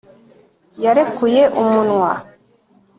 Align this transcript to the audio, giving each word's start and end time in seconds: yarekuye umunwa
yarekuye 0.83 1.41
umunwa 1.61 2.11